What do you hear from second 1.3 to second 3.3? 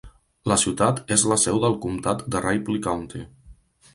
la seu del comtat de Ripley County.